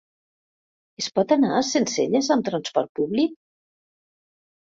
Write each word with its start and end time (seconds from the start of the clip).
Es 1.01 1.09
pot 1.19 1.33
anar 1.35 1.51
a 1.57 1.61
Sencelles 1.71 2.29
amb 2.37 2.47
transport 2.47 2.91
públic? 3.01 3.37